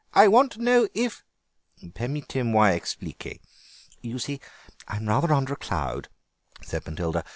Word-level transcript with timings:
I 0.15 0.27
want 0.29 0.51
to 0.53 0.63
know 0.63 0.87
if—" 0.95 1.23
"Permettez 1.93 2.43
moi 2.43 2.69
expliquer. 2.71 3.33
You 4.01 4.17
see, 4.17 4.39
I'm 4.87 5.07
rather 5.07 5.31
under 5.31 5.53
a 5.53 5.55
cloud," 5.55 6.07
said 6.63 6.87
Matilda. 6.87 7.23